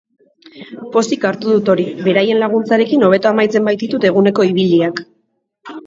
[0.95, 5.09] Pozik hartu dut hori, beraien laguntzarekin hobeto amaitzen baititut eguneko ibiliak.